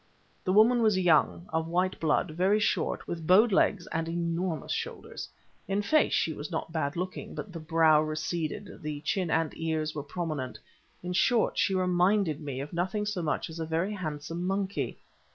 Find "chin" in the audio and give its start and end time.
9.01-9.29